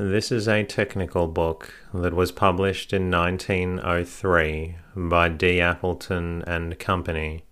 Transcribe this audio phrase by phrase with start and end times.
[0.00, 5.60] this is a technical book that was published in 1903 by D.
[5.60, 7.44] Appleton and Company.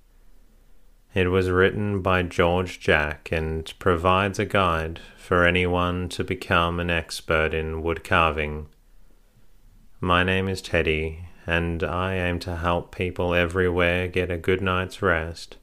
[1.12, 6.88] It was written by George Jack and provides a guide for anyone to become an
[6.88, 8.69] expert in wood carving.
[10.01, 15.02] My name is Teddy, and I aim to help people everywhere get a good night's
[15.02, 15.59] rest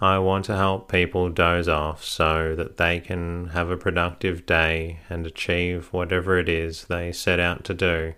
[0.00, 5.00] I want to help people doze off so that they can have a productive day
[5.10, 8.14] and achieve whatever it is they set out to do.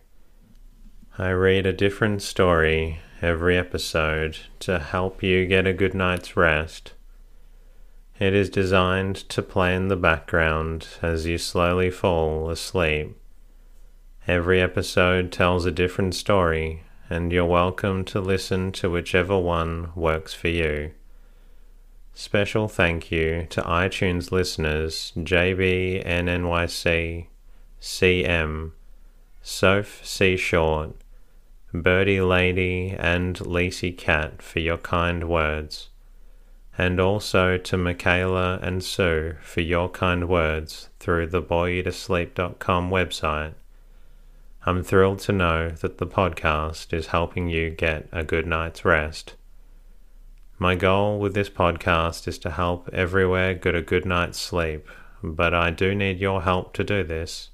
[1.17, 6.93] I read a different story every episode to help you get a good night's rest.
[8.19, 13.17] It is designed to play in the background as you slowly fall asleep.
[14.27, 20.35] Every episode tells a different story, and you're welcome to listen to whichever one works
[20.35, 20.93] for you.
[22.13, 27.27] Special thank you to iTunes listeners JBNNYC,
[27.81, 28.73] CM,
[29.41, 30.37] Soph C.
[30.37, 30.91] Short,
[31.73, 35.89] Birdie Lady, and Lacey Cat for your kind words,
[36.77, 43.55] and also to Michaela and Sue for your kind words through the boreyoutosleep.com website.
[44.67, 49.37] I'm thrilled to know that the podcast is helping you get a good night's rest.
[50.63, 54.87] My goal with this podcast is to help everywhere get a good night's sleep,
[55.23, 57.49] but I do need your help to do this.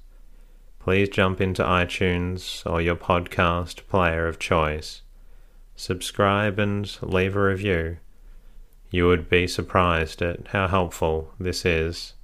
[0.81, 5.03] Please jump into iTunes or your podcast player of choice.
[5.77, 7.99] Subscribe and leave a review.
[8.91, 12.15] You would be surprised at how helpful this is.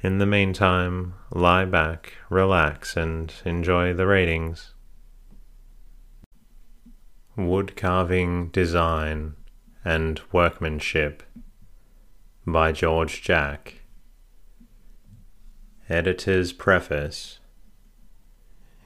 [0.00, 4.72] In the meantime, lie back, relax, and enjoy the readings.
[7.36, 9.34] Wood Carving Design
[9.84, 11.22] and Workmanship
[12.46, 13.82] by George Jack.
[15.90, 17.38] Editor's Preface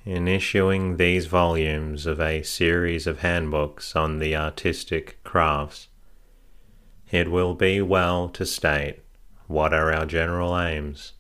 [0.05, 5.87] In issuing these volumes of a series of handbooks on the artistic crafts,
[7.13, 8.99] it will be well to state
[9.47, 11.13] what are our general aims.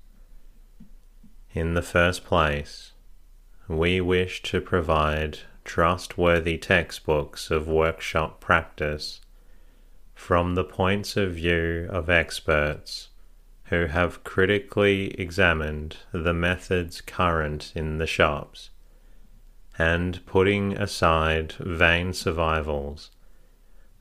[1.52, 2.92] In the first place,
[3.68, 9.20] we wish to provide trustworthy textbooks of workshop practice
[10.18, 13.08] from the points of view of experts
[13.66, 18.70] who have critically examined the methods current in the shops,
[19.78, 23.10] and putting aside vain survivals,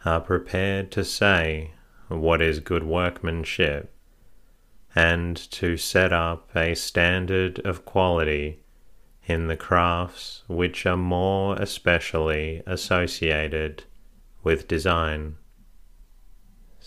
[0.05, 1.71] are prepared to say
[2.07, 3.93] what is good workmanship,
[4.95, 8.59] and to set up a standard of quality
[9.27, 13.83] in the crafts which are more especially associated
[14.43, 15.35] with design.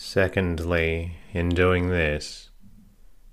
[0.02, 2.48] Secondly, in doing this,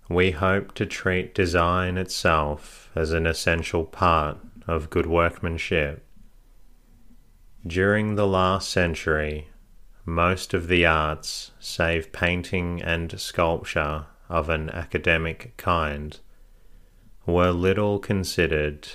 [0.10, 6.06] we hope to treat design itself as an essential part of good workmanship.
[7.66, 9.48] During the last century,
[10.06, 16.20] most of the arts, save painting and sculpture of an academic kind,
[17.26, 18.90] were little considered,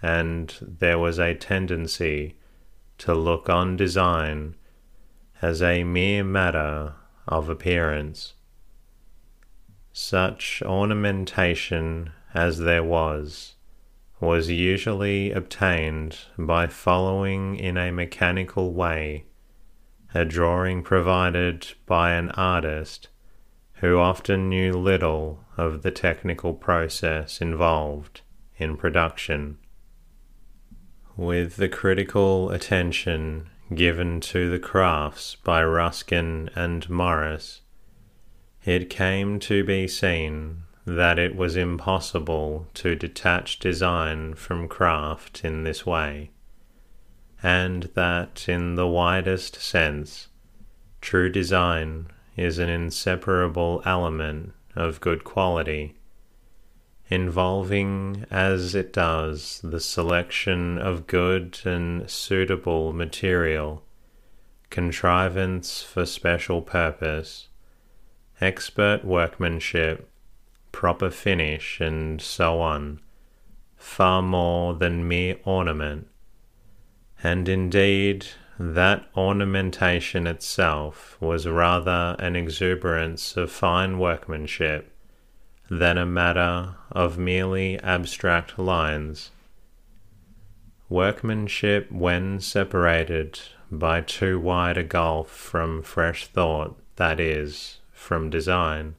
[0.00, 2.36] and there was a tendency
[2.96, 4.56] to look on design
[5.42, 6.94] as a mere matter
[7.30, 8.34] of appearance.
[9.92, 13.54] Such ornamentation as there was
[14.20, 19.24] was usually obtained by following in a mechanical way
[20.12, 23.08] a drawing provided by an artist
[23.74, 28.20] who often knew little of the technical process involved
[28.56, 29.56] in production.
[31.16, 37.60] With the critical attention given to the crafts by Ruskin and Morris,
[38.64, 45.62] it came to be seen that it was impossible to detach design from craft in
[45.62, 46.30] this way,
[47.42, 50.28] and that in the widest sense,
[51.00, 52.06] true design
[52.36, 55.94] is an inseparable element of good quality
[57.10, 63.82] involving as it does the selection of good and suitable material,
[64.70, 67.48] contrivance for special purpose,
[68.40, 70.08] expert workmanship,
[70.70, 73.00] proper finish, and so on,
[73.76, 76.06] far more than mere ornament,
[77.24, 78.24] and indeed
[78.56, 84.89] that ornamentation itself was rather an exuberance of fine workmanship
[85.70, 89.30] than a matter of merely abstract lines.
[90.88, 93.38] Workmanship, when separated
[93.70, 98.96] by too wide a gulf from fresh thought, that is, from design,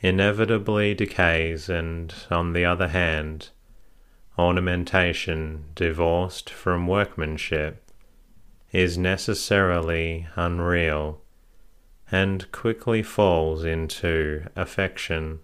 [0.00, 3.50] inevitably decays, and, on the other hand,
[4.38, 7.90] ornamentation divorced from workmanship
[8.72, 11.20] is necessarily unreal
[12.10, 15.40] and quickly falls into affection.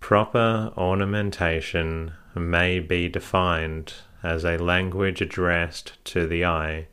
[0.00, 6.88] Proper ornamentation may be defined as a language addressed to the eye.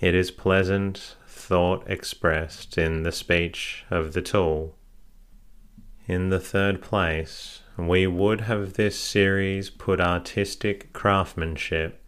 [0.00, 4.74] It is pleasant thought expressed in the speech of the tool.
[6.06, 12.02] In the third place, we would have this series put artistic craftsmanship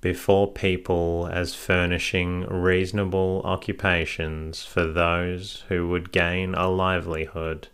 [0.00, 7.68] before people as furnishing reasonable occupations for those who would gain a livelihood.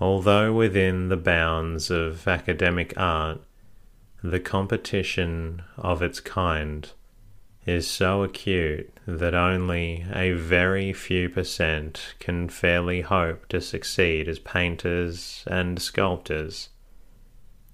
[0.00, 3.40] Although within the bounds of academic art,
[4.22, 6.88] the competition of its kind
[7.66, 14.38] is so acute that only a very few percent can fairly hope to succeed as
[14.38, 16.70] painters and sculptors.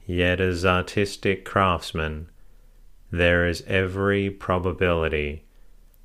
[0.07, 2.29] Yet, as artistic craftsmen,
[3.11, 5.45] there is every probability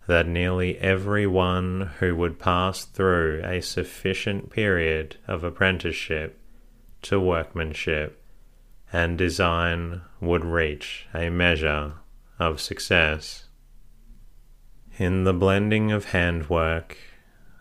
[0.10, 6.42] that nearly every one who would pass through a sufficient period of apprenticeship
[7.00, 8.20] to workmanship
[8.92, 11.94] and design would reach a measure
[12.40, 13.46] of success.
[14.98, 16.98] In the blending of handwork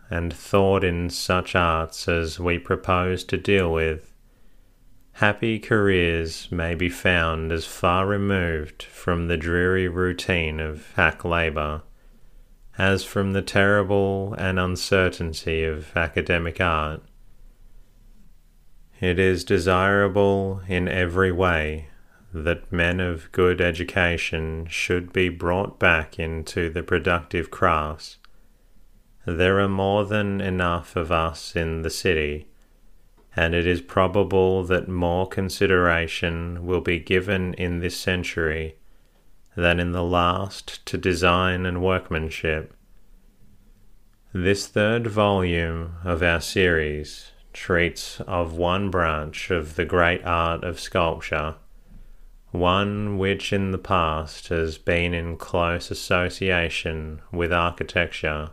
[0.09, 4.11] and thought in such arts as we propose to deal with,
[5.13, 11.83] Happy careers may be found as far removed from the dreary routine of hack labour
[12.79, 17.03] as from the terrible and uncertainty of academic art.
[19.01, 21.89] It is desirable in every way
[22.33, 28.17] that men of good education should be brought back into the productive crafts.
[29.25, 32.47] There are more than enough of us in the city
[33.35, 38.75] and it is probable that more consideration will be given in this century
[39.59, 42.73] than in the last to design and workmanship.
[44.31, 50.79] This third volume of our series treats of one branch of the great art of
[50.79, 51.55] sculpture,
[52.51, 58.51] one which in the past has been in close association with architecture.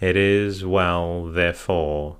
[0.00, 2.18] It is well, therefore,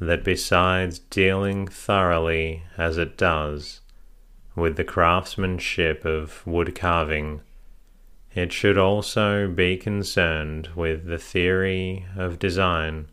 [0.00, 3.80] that besides dealing thoroughly as it does
[4.58, 7.40] with the craftsmanship of wood carving,
[8.34, 13.08] it should also be concerned with the theory of design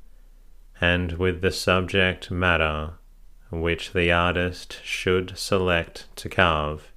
[0.81, 2.93] and with the subject matter
[3.51, 6.91] which the artist should select to carve.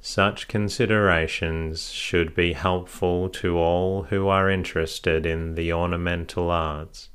[0.00, 7.08] Such considerations should be helpful to all who are interested in the ornamental arts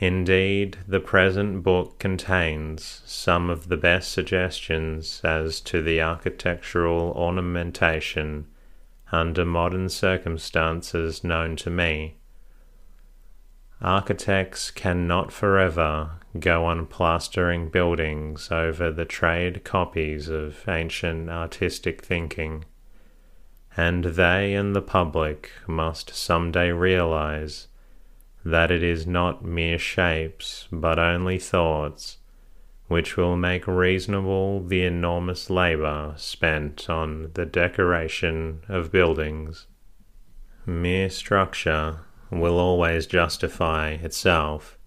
[0.00, 8.46] Indeed, the present book contains some of the best suggestions as to the architectural ornamentation
[9.10, 12.18] under modern circumstances known to me.
[13.80, 22.64] Architects cannot forever go on plastering buildings over the trade copies of ancient artistic thinking,
[23.76, 27.67] and they and the public must some day realize
[28.50, 32.18] that it is not mere shapes, but only thoughts,
[32.86, 39.66] which will make reasonable the enormous labour spent on the decoration of buildings.
[40.64, 42.00] Mere structure
[42.30, 44.78] will always justify itself,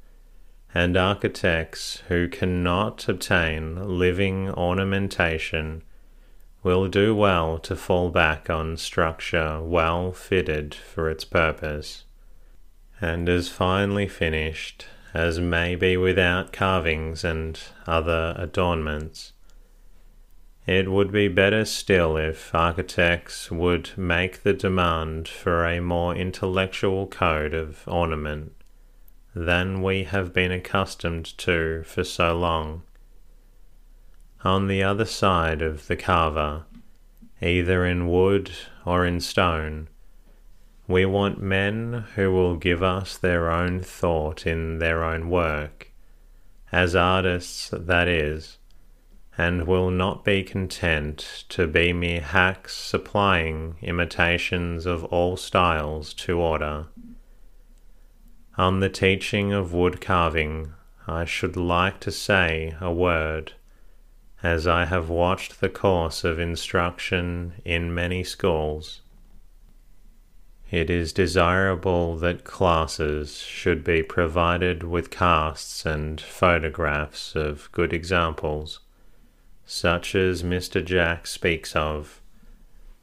[0.74, 5.84] and architects who cannot obtain living ornamentation
[6.64, 12.06] will do well to fall back on structure well fitted for its purpose
[13.02, 19.34] and as finely finished as may be without carvings and other adornments.
[20.68, 27.08] It would be better still if architects would make the demand for a more intellectual
[27.08, 28.54] code of ornament
[29.34, 32.84] than we have been accustomed to for so long.
[34.44, 36.64] On the other side of the carver,
[37.42, 38.52] either in wood
[38.86, 39.88] or in stone,
[40.92, 45.92] we want men who will give us their own thought in their own work,
[46.72, 48.58] as artists, that is,
[49.38, 56.40] and will not be content to be mere hacks supplying imitations of all styles to
[56.40, 56.86] order.
[58.58, 60.74] On the teaching of wood carving,
[61.08, 63.54] I should like to say a word,
[64.44, 69.02] as I have watched the course of instruction in many schools.
[70.72, 78.80] It is desirable that classes should be provided with casts and photographs of good examples,
[79.66, 80.84] such as Mr.
[80.84, 82.22] Jack speaks of,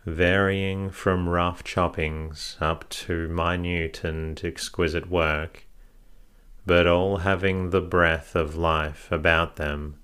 [0.07, 5.67] varying from rough choppings up to minute and exquisite work,
[6.65, 9.97] but all having the breath of life about them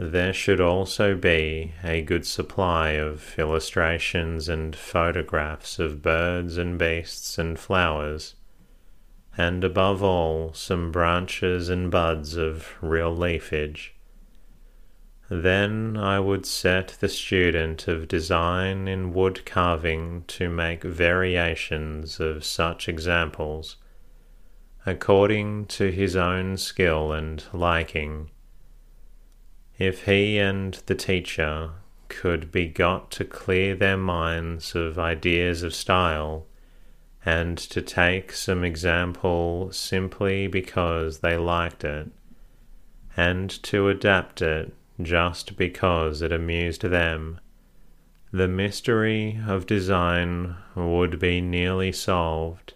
[0.00, 7.36] there should also be a good supply of illustrations and photographs of birds and beasts
[7.36, 8.36] and flowers,
[9.36, 13.92] and above all, some branches and buds of real leafage.
[15.28, 22.44] Then I would set the student of design in wood carving to make variations of
[22.44, 23.78] such examples,
[24.86, 28.30] according to his own skill and liking
[29.78, 31.70] if he and the teacher
[32.08, 36.46] could be got to clear their minds of ideas of style
[37.24, 42.08] and to take some example simply because they liked it,
[43.16, 47.38] and to adapt it just because it amused them,
[48.32, 52.74] the mystery of design would be nearly solved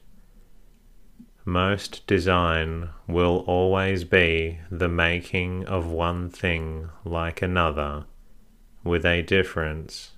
[1.44, 8.04] most design will always be the making of one thing like another,
[8.84, 10.12] with a difference.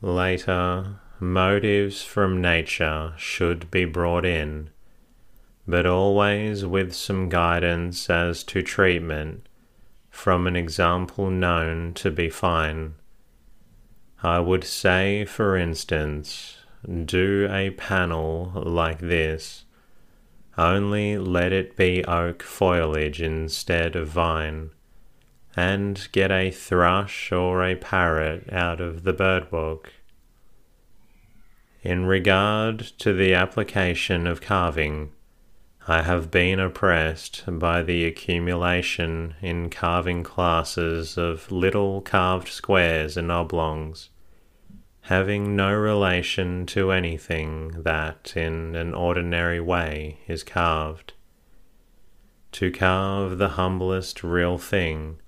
[0.00, 4.70] Later, motives from nature should be brought in,
[5.68, 9.46] but always with some guidance as to treatment
[10.10, 12.94] from an example known to be fine.
[14.22, 16.58] I would say, for instance,
[17.04, 19.64] do a panel like this
[20.58, 24.70] only let it be oak foliage instead of vine,
[25.56, 29.92] and get a thrush or a parrot out of the bird book.
[31.82, 35.12] In regard to the application of carving,
[35.88, 43.32] I have been oppressed by the accumulation in carving classes of little carved squares and
[43.32, 44.10] oblongs
[45.06, 51.12] having no relation to anything that in an ordinary way is carved.
[52.52, 55.18] To carve the humblest real thing,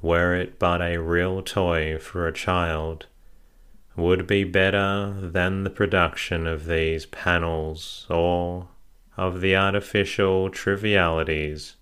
[0.00, 3.06] were it but a real toy for a child,
[3.96, 8.68] would be better than the production of these panels or
[9.16, 11.76] of the artificial trivialities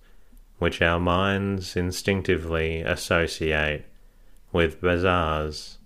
[0.58, 3.84] which our minds instinctively associate
[4.52, 5.78] with bazaars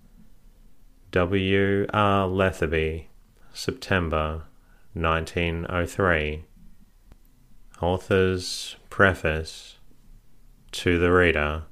[1.17, 1.87] W.
[1.95, 2.29] R.
[2.29, 3.07] Lethaby,
[3.55, 4.43] September
[4.93, 6.45] 1903.
[7.81, 9.79] Author's Preface
[10.73, 11.63] to the Reader.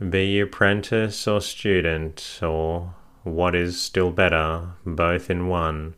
[0.00, 5.94] Be you apprentice or student, or what is still better, both in one,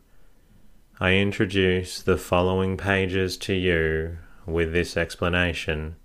[0.99, 5.95] I introduce the following pages to you with this explanation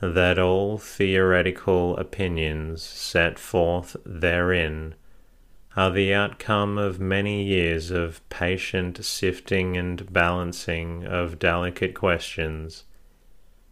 [0.00, 4.94] that all theoretical opinions set forth therein
[5.76, 12.84] are the outcome of many years of patient sifting and balancing of delicate questions,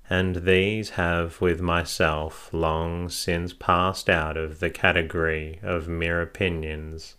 [0.09, 7.17] and these have with myself long since passed out of the category of mere opinions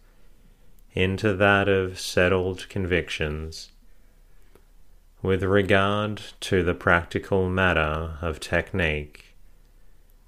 [0.94, 3.72] into that of settled convictions
[5.22, 9.36] with regard to the practical matter of technique,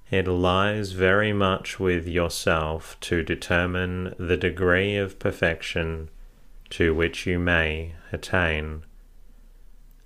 [0.10, 6.10] it lies very much with yourself to determine the degree of perfection
[6.69, 8.84] to which you may attain.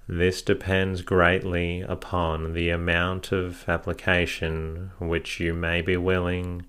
[0.08, 6.66] This depends greatly upon the amount of application which you may be willing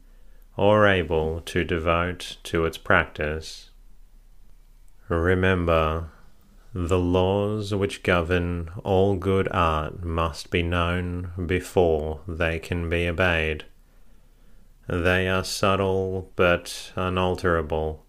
[0.56, 3.70] or able to devote to its practice.
[5.08, 6.10] Remember
[6.76, 13.64] the laws which govern all good art must be known before they can be obeyed.
[14.88, 18.04] They are subtle but unalterable.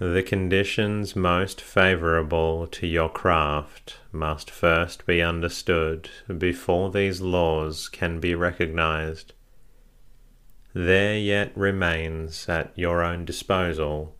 [0.00, 8.18] The conditions most favorable to your craft must first be understood before these laws can
[8.18, 9.34] be recognized.
[10.74, 14.16] There yet remains at your own disposal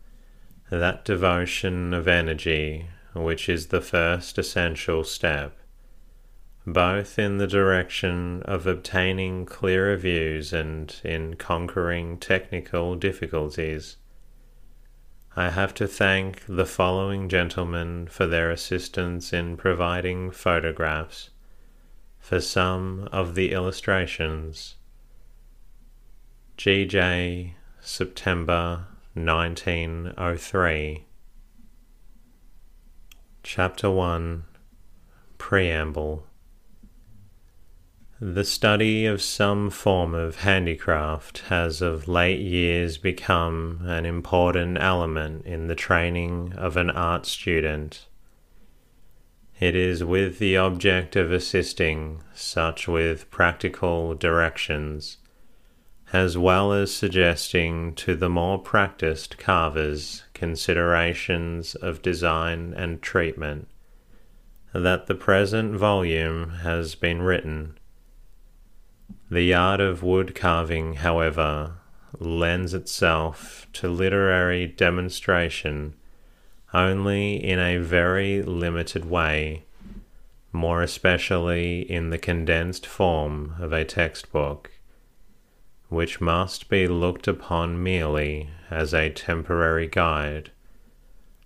[0.69, 5.57] that devotion of energy which is the first essential step.
[6.65, 13.97] both in the direction of obtaining clearer views and in conquering technical difficulties.
[15.35, 21.31] I have to thank the following gentlemen for their assistance in providing photographs
[22.19, 24.75] for some of the illustrations.
[26.57, 31.05] GJ, September 1903.
[33.45, 34.45] Chapter 1
[35.37, 36.25] Preamble
[38.21, 45.45] the study of some form of handicraft has of late years become an important element
[45.45, 48.07] in the training of an art student.
[49.59, 55.17] It is with the object of assisting such with practical directions,
[56.13, 63.65] as well as suggesting to the more practiced carvers considerations of design and treatment,
[64.73, 67.77] that the present volume has been written.
[69.31, 71.75] The art of wood carving, however,
[72.19, 75.95] lends itself to literary demonstration
[76.73, 79.63] only in a very limited way,
[80.51, 84.71] more especially in the condensed form of a textbook,
[85.93, 90.49] which must be looked upon merely as a temporary guide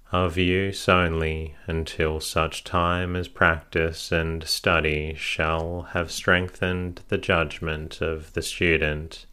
[0.09, 7.99] of use only until such time as practice and study shall have strengthened the judgment
[7.99, 9.25] of the student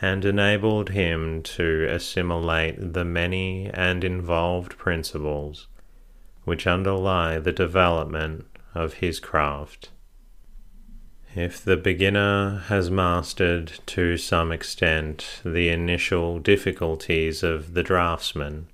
[0.00, 5.66] and enabled him to assimilate the many and involved principles
[6.44, 9.90] which underlie the development of his craft.
[11.36, 18.68] If the beginner has mastered to some extent the initial difficulties of the draftsman,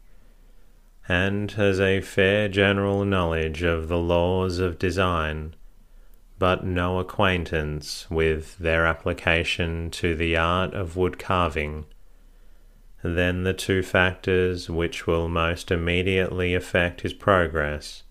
[1.09, 5.57] and has a fair general knowledge of the laws of design,
[6.39, 11.87] but no acquaintance with their application to the art of wood carving,
[13.03, 18.05] then the two factors which will most immediately affect his progress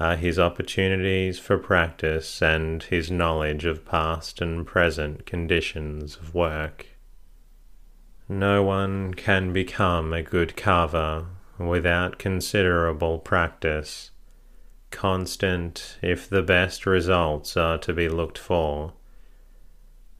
[0.00, 6.86] are his opportunities for practice and his knowledge of past and present conditions of work.
[8.28, 11.26] No one can become a good carver
[11.58, 14.10] without considerable practice,
[14.90, 18.92] constant if the best results are to be looked for,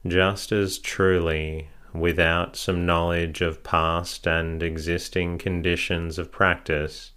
[0.05, 7.11] just as truly without some knowledge of past and existing conditions of practice,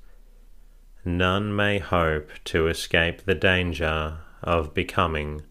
[1.05, 5.43] none may hope to escape the danger of becoming,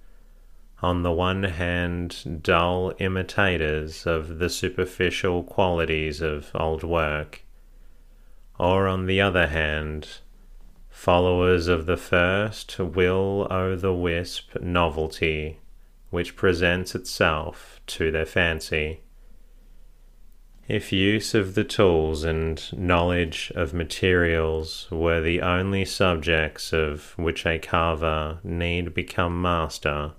[0.81, 7.43] on the one hand, dull imitators of the superficial qualities of old work
[8.61, 10.07] or on the other hand,
[10.87, 15.57] followers of the first will o' the wisp novelty
[16.11, 19.01] which presents itself to their fancy.
[20.73, 27.45] If use of the tools and knowledge of materials were the only subjects of which
[27.45, 30.13] a carver need become master,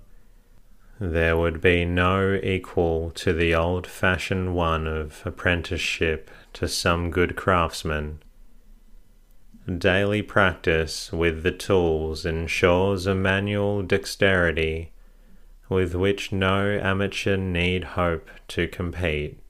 [0.99, 7.35] there would be no equal to the old fashioned one of apprenticeship to some good
[7.35, 8.19] craftsman
[9.65, 14.91] Daily practice with the tools ensures a manual dexterity
[15.67, 19.42] with which no amateur need hope to compete.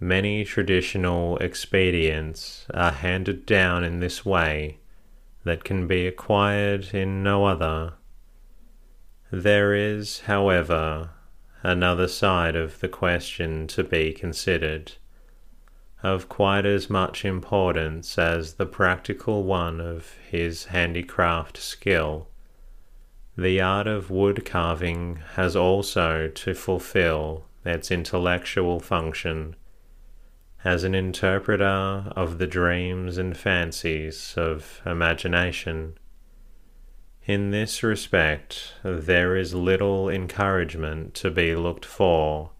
[0.00, 4.78] Many traditional expedients are handed down in this way
[5.42, 7.94] that can be acquired in no other.
[9.32, 11.10] There is, however,
[11.64, 14.92] another side of the question to be considered
[16.02, 22.28] of quite as much importance as the practical one of his handicraft skill.
[23.36, 29.56] The art of wood carving has also to fulfill its intellectual function
[30.64, 35.96] as an interpreter of the dreams and fancies of imagination.
[37.24, 42.50] In this respect, there is little encouragement to be looked for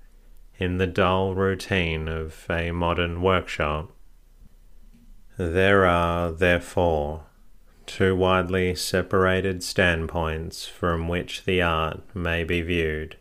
[0.58, 3.90] in the dull routine of a modern workshop.
[5.36, 7.24] There are, therefore,
[7.86, 13.16] two widely separated standpoints from which the art may be viewed.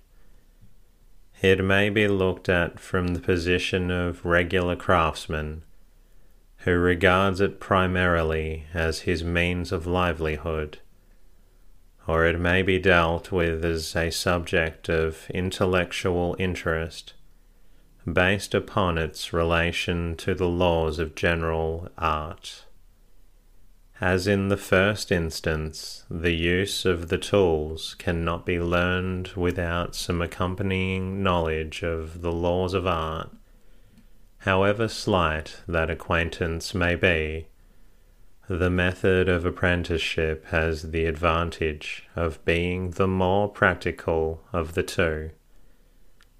[1.41, 5.63] It may be looked at from the position of regular craftsman,
[6.59, 10.79] who regards it primarily as his means of livelihood
[12.07, 17.13] or it may be dealt with as a subject of intellectual interest
[18.11, 22.63] based upon its relation to the laws of general art.
[23.99, 30.21] As in the first instance, the use of the tools cannot be learned without some
[30.21, 33.31] accompanying knowledge of the laws of art,
[34.39, 37.47] however slight that acquaintance may be.
[38.47, 45.31] The method of apprenticeship has the advantage of being the more practical of the two,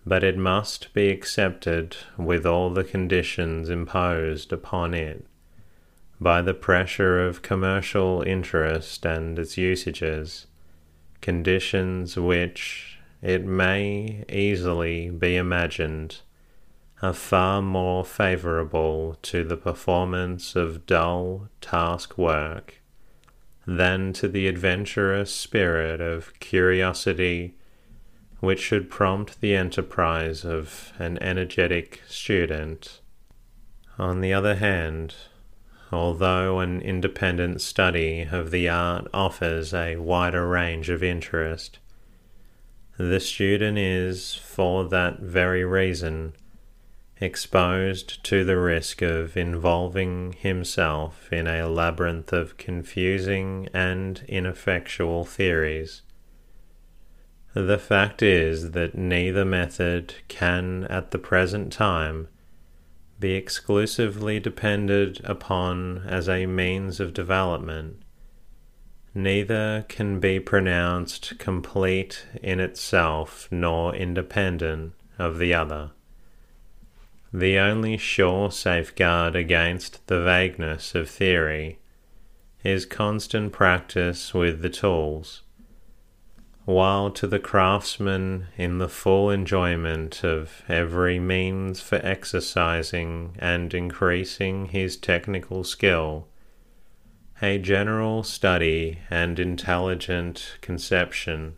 [0.06, 5.26] but it must be accepted with all the conditions imposed upon it
[6.20, 10.48] by the pressure of commercial interest and its usages,
[11.22, 16.22] conditions which, it may easily be imagined,
[17.02, 22.82] are far more favorable to the performance of dull task work
[23.68, 27.54] than to the adventurous spirit of curiosity
[28.40, 33.02] which should prompt the enterprise of an energetic student.
[33.98, 35.16] On the other hand,
[35.92, 41.80] although an independent study of the art offers a wider range of interest.
[42.98, 46.34] The student is, for that very reason,
[47.20, 56.02] exposed to the risk of involving himself in a labyrinth of confusing and ineffectual theories.
[57.54, 62.28] The fact is that neither method can at the present time
[63.20, 68.02] be exclusively depended upon as a means of development,
[69.14, 75.92] neither can be pronounced complete in itself nor independent of the other.
[77.34, 81.80] The only sure safeguard against the vagueness of theory
[82.64, 85.42] is constant practice with the tools
[86.68, 94.66] while to the craftsman in the full enjoyment of every means for exercising and increasing
[94.66, 96.28] his technical skill,
[97.42, 101.56] a general study and intelligent conception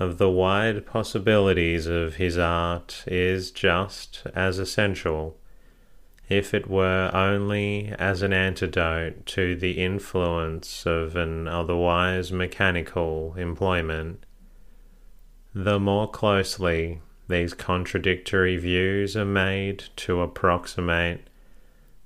[0.00, 5.36] of the wide possibilities of his art is just as essential,
[6.32, 14.24] if it were only as an antidote to the influence of an otherwise mechanical employment.
[15.54, 21.28] The more closely these contradictory views are made to approximate,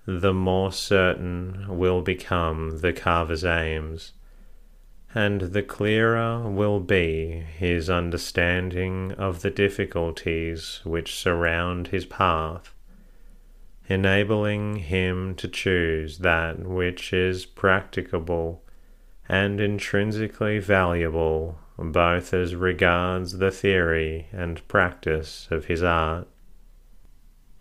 [0.06, 4.12] the more certain will become the carver's aims,
[5.14, 12.72] and the clearer will be his understanding of the difficulties which surround his path
[13.88, 18.62] enabling him to choose that which is practicable
[19.28, 26.26] and intrinsically valuable both as regards the theory and practice of his art.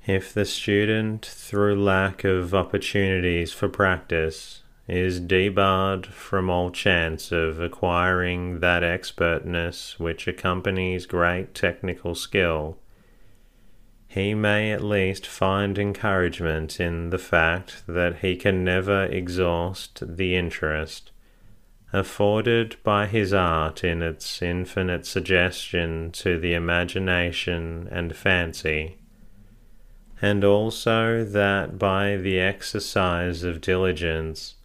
[0.05, 7.59] If the student, through lack of opportunities for practice, is debarred from all chance of
[7.59, 12.77] acquiring that expertness which accompanies great technical skill,
[14.15, 20.37] he may at least find encouragement in the fact that he can never exhaust the
[20.37, 21.11] interest
[21.91, 28.97] afforded by his art in its infinite suggestion to the imagination and fancy,
[30.21, 34.55] and also that by the exercise of diligence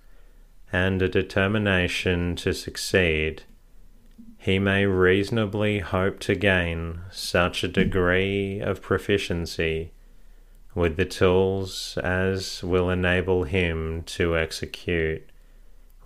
[0.73, 3.43] and a determination to succeed,
[4.43, 9.93] he may reasonably hope to gain such a degree of proficiency
[10.75, 15.29] with the tools as will enable him to execute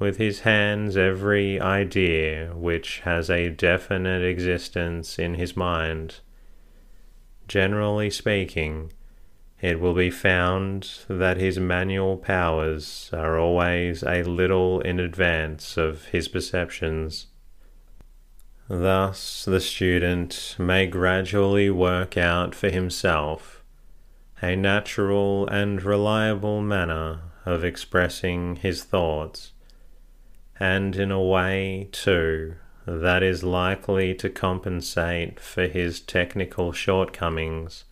[0.01, 6.17] with his hands every idea which has a definite existence in his mind.
[7.47, 8.93] Generally speaking,
[9.61, 16.07] it will be found that his manual powers are always a little in advance of
[16.07, 17.29] his perceptions
[18.69, 23.63] Thus, the student may gradually work out for himself
[24.41, 29.53] a natural and reliable manner of expressing his thoughts,
[30.59, 37.85] and in a way, too, that is likely to compensate for his technical shortcomings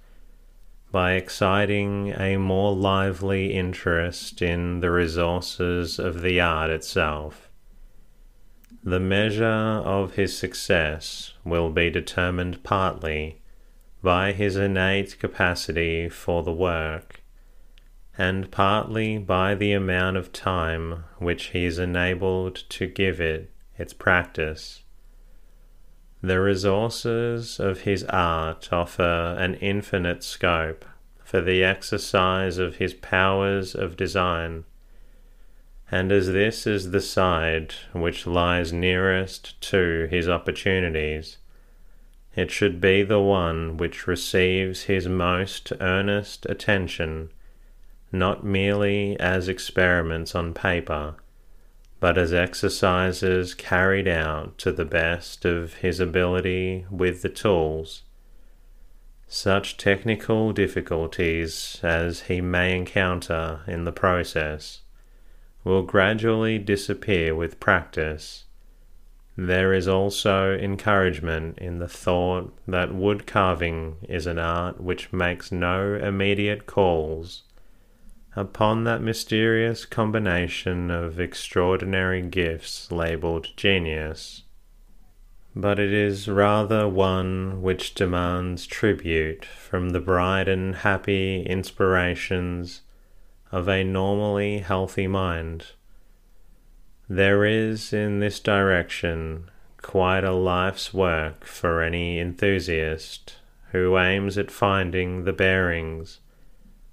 [0.91, 7.42] by exciting a more lively interest in the resources of the art itself.
[8.85, 13.41] The measure of his success will be determined partly
[14.03, 17.23] by his innate capacity for the work,
[18.19, 23.93] and partly by the amount of time which he is enabled to give it its
[23.93, 24.83] practice.
[26.21, 30.85] The resources of his art offer an infinite scope
[31.23, 34.65] for the exercise of his powers of design
[35.93, 41.37] and as this is the side which lies nearest to his opportunities,
[42.35, 47.31] it should be the one which receives his most earnest attention,
[48.11, 51.15] not merely as experiments on paper,
[52.01, 58.01] but as exercises carried out to the best of his ability with the tools.
[59.29, 64.82] Such technical difficulties as he may encounter in the process
[65.65, 68.45] will gradually disappear with practice.
[69.37, 75.51] There is also encouragement in the thought that wood carving is an art which makes
[75.51, 77.45] no immediate calls
[78.35, 84.43] upon that mysterious combination of extraordinary gifts labeled genius,
[85.55, 92.83] but it is rather one which demands tribute from the bright and happy inspirations
[93.53, 95.67] of a normally healthy mind.
[97.09, 99.51] There is in this direction
[99.83, 103.37] quite a life's work for any enthusiast
[103.73, 106.21] who aims at finding the bearings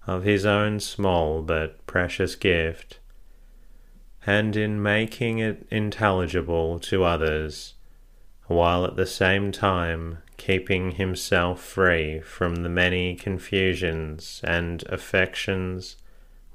[0.05, 2.99] of his own small but precious gift,
[4.25, 7.75] and in making it intelligible to others,
[8.47, 15.95] while at the same time keeping himself free from the many confusions and affections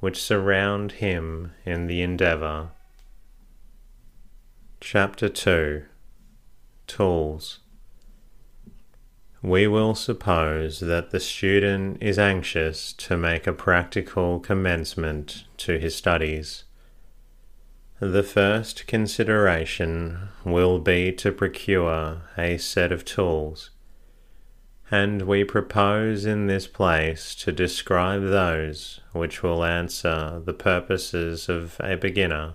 [0.05, 2.69] which surround him in the endeavour.
[4.79, 5.83] Chapter 2
[6.87, 7.61] Tools
[9.41, 15.95] We will suppose that the student is anxious to make a practical commencement to his
[15.95, 16.65] studies.
[17.99, 23.71] The first consideration will be to procure a set of tools
[24.91, 31.81] and we propose in this place to describe those which will answer the purposes of
[31.81, 32.55] a beginner,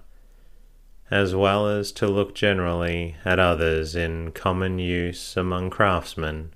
[1.10, 6.54] as well as to look generally at others in common use among craftsmen.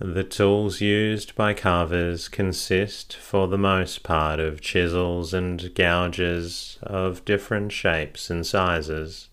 [0.00, 7.24] The tools used by carvers consist for the most part of chisels and gouges of
[7.24, 9.27] different shapes and sizes.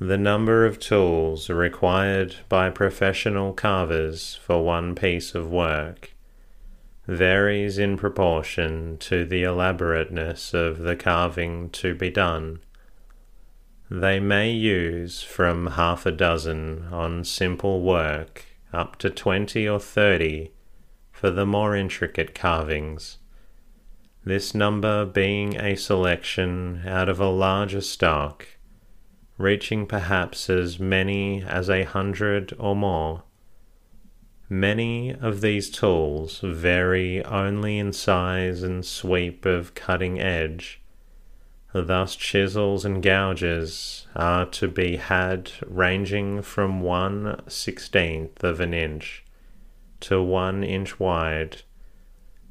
[0.00, 6.14] The number of tools required by professional carvers for one piece of work
[7.08, 12.60] varies in proportion to the elaborateness of the carving to be done.
[13.90, 20.52] They may use from half a dozen on simple work up to twenty or thirty
[21.10, 23.18] for the more intricate carvings,
[24.24, 28.46] this number being a selection out of a larger stock
[29.38, 33.22] reaching perhaps as many as a hundred or more.
[34.50, 40.80] Many of these tools vary only in size and sweep of cutting edge.
[41.72, 49.24] Thus, chisels and gouges are to be had ranging from one sixteenth of an inch
[50.00, 51.62] to one inch wide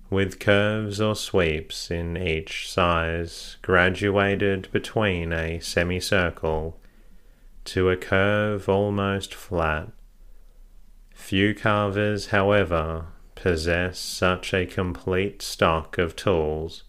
[0.10, 6.80] with curves or sweeps in each size graduated between a semicircle
[7.66, 9.90] to a curve almost flat.
[11.14, 16.84] Few carvers, however, possess such a complete stock of tools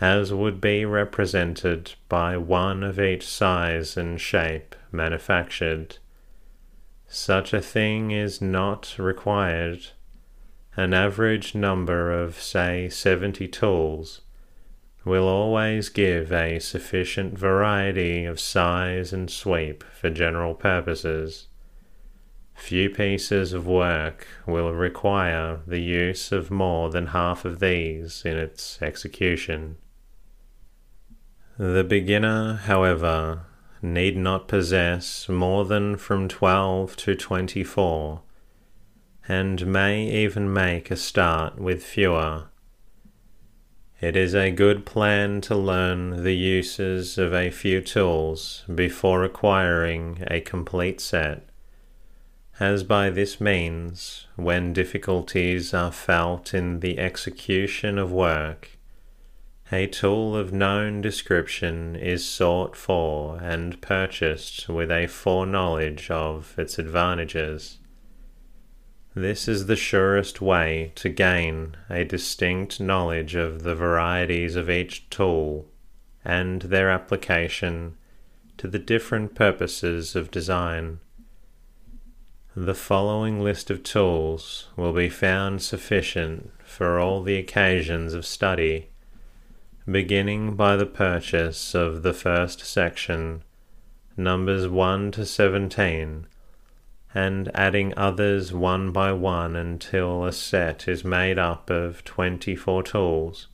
[0.00, 5.98] as would be represented by one of each size and shape manufactured.
[7.06, 9.88] Such a thing is not required
[10.76, 14.22] an average number of, say, 70 tools
[15.04, 21.48] will always give a sufficient variety of size and sweep for general purposes.
[22.54, 28.36] Few pieces of work will require the use of more than half of these in
[28.36, 29.76] its execution.
[31.58, 33.46] The beginner, however,
[33.82, 38.22] need not possess more than from 12 to 24
[39.28, 42.44] and may even make a start with fewer.
[44.00, 50.24] It is a good plan to learn the uses of a few tools before acquiring
[50.26, 51.48] a complete set,
[52.60, 58.78] as by this means, when difficulties are felt in the execution of work,
[59.72, 66.78] a tool of known description is sought for and purchased with a foreknowledge of its
[66.78, 67.78] advantages.
[69.16, 75.08] This is the surest way to gain a distinct knowledge of the varieties of each
[75.08, 75.68] tool
[76.24, 77.96] and their application
[78.56, 80.98] to the different purposes of design.
[82.56, 88.88] The following list of tools will be found sufficient for all the occasions of study,
[89.88, 93.44] beginning by the purchase of the first section,
[94.16, 96.26] numbers 1 to 17,
[97.14, 103.48] and adding others one by one until a set is made up of 24 tools.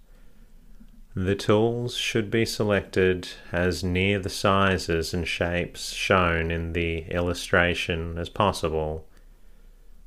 [1.14, 8.16] The tools should be selected as near the sizes and shapes shown in the illustration
[8.16, 9.06] as possible.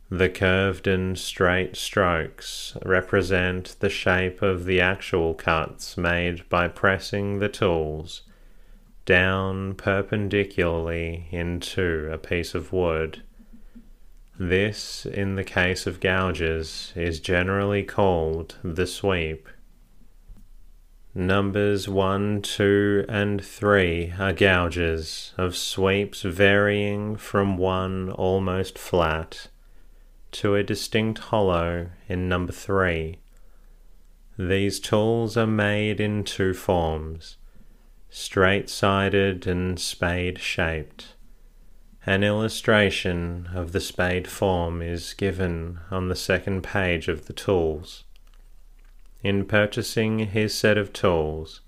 [0.09, 7.39] The curved and straight strokes represent the shape of the actual cuts made by pressing
[7.39, 8.23] the tools
[9.05, 13.21] down perpendicularly into a piece of wood.
[14.39, 19.47] This, in the case of gouges, is generally called the sweep.
[21.13, 29.49] Numbers 1, 2, and 3 are gouges of sweeps varying from one almost flat
[30.31, 33.19] to a distinct hollow in number 3.
[34.39, 37.37] These tools are made in two forms
[38.13, 41.12] straight sided and spade shaped.
[42.05, 48.03] An illustration of the spade form is given on the second page of the tools.
[49.23, 51.61] In purchasing his set of tools,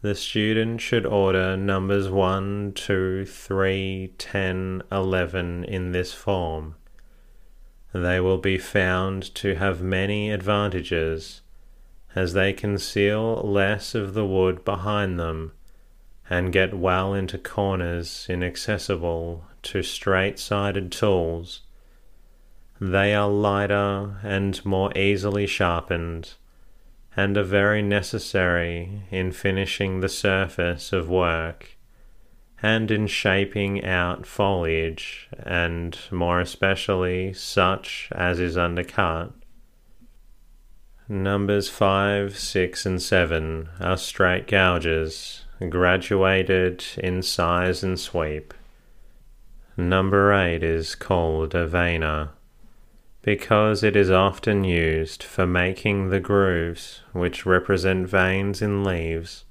[0.00, 6.76] the student should order numbers 1, 2, 3, 10, 11 in this form.
[7.92, 11.42] They will be found to have many advantages,
[12.14, 15.52] as they conceal less of the wood behind them
[16.30, 21.62] and get well into corners inaccessible to straight sided tools.
[22.80, 26.34] They are lighter and more easily sharpened,
[27.16, 31.76] and are very necessary in finishing the surface of work
[32.64, 39.30] and in shaping out foliage, and more especially such as is undercut.
[41.06, 48.54] Numbers 5, 6, and 7 are straight gouges graduated in size and sweep.
[49.76, 52.30] Number 8 is called a veiner
[53.24, 59.44] because it is often used for making the grooves which represent veins in leaves.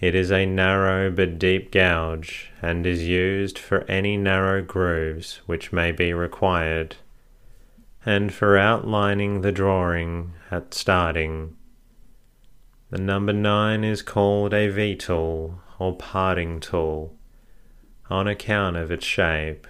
[0.00, 5.72] It is a narrow but deep gouge and is used for any narrow grooves which
[5.72, 6.96] may be required,
[8.04, 11.56] and for outlining the drawing at starting.
[12.92, 17.16] The number 9 is called a V tool or parting tool
[18.10, 19.66] on account of its shape.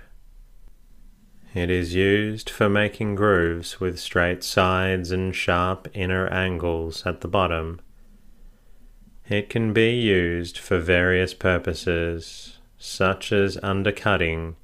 [1.55, 7.29] It is used for making grooves with straight sides and sharp inner angles at the
[7.29, 7.81] bottom.
[9.29, 14.57] It can be used for various purposes, such as undercutting,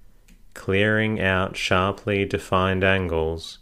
[0.55, 3.61] clearing out sharply defined angles,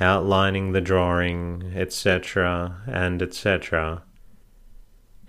[0.00, 4.02] outlining the drawing, etc., and etc.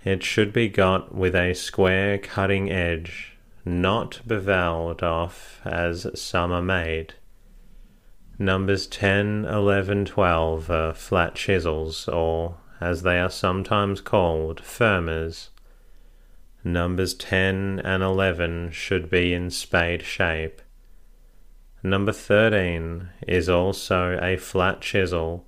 [0.04, 6.62] It should be got with a square cutting edge, not beveled off as some are
[6.62, 7.14] made.
[8.38, 15.48] Numbers 10, 11, 12 are flat chisels, or, as they are sometimes called, firmers.
[16.62, 20.60] Numbers 10 and 11 should be in spade shape.
[21.86, 25.46] Number 13 is also a flat chisel,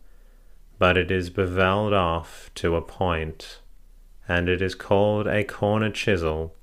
[0.79, 3.59] but it is beveled off to a point,
[4.29, 6.55] and it is called a corner chisel.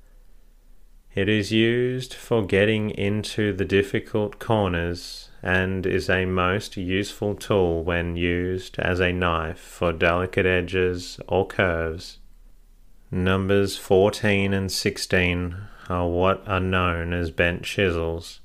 [1.14, 7.84] It is used for getting into the difficult corners and is a most useful tool
[7.84, 12.16] when used as a knife for delicate edges or curves.
[13.10, 15.54] Numbers 14 and 16
[15.90, 18.40] are what are known as bent chisels.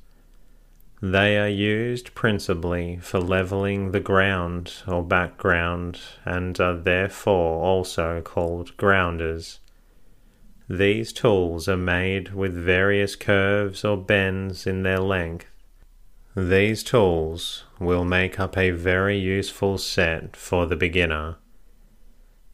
[1.04, 8.78] They are used principally for leveling the ground or background and are therefore also called
[8.78, 9.60] grounders.
[10.70, 15.48] These tools are made with various curves or bends in their length.
[16.36, 21.38] These tools will make up a very useful set for the beginner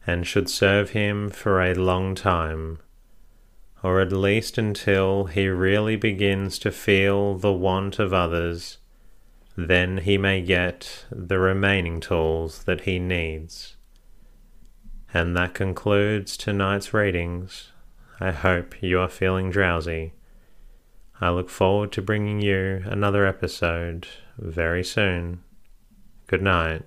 [0.06, 2.78] and should serve him for a long time
[3.82, 8.78] or at least until he really begins to feel the want of others,
[9.56, 13.76] then he may get the remaining tools that he needs.
[15.14, 17.72] And that concludes tonight's readings.
[18.20, 20.12] I hope you are feeling drowsy.
[21.20, 24.06] I look forward to bringing you another episode
[24.38, 25.42] very soon.
[26.26, 26.82] Good night.